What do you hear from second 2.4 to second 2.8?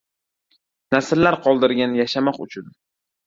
uchun!